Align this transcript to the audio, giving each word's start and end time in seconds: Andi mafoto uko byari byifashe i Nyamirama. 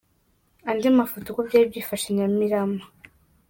Andi 0.69 0.87
mafoto 0.99 1.25
uko 1.29 1.41
byari 1.47 1.65
byifashe 1.71 2.05
i 2.09 2.15
Nyamirama. 2.17 2.81